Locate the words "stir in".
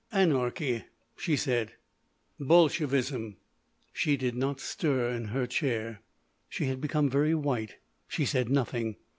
4.59-5.25